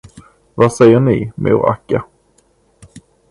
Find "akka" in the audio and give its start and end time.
1.69-2.03